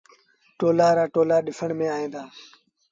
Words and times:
ٽولآن 0.57 0.93
رآ 0.97 1.05
ٽولآ 1.13 1.37
ڏسڻ 1.45 1.69
ميݩ 1.77 1.93
ائيٚݩ 1.95 2.11
دآ۔ 2.13 2.23